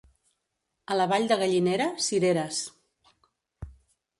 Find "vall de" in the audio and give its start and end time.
1.11-1.37